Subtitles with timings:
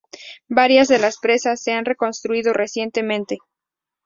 [0.47, 3.37] Varias de las presas se han reconstruido recientemente.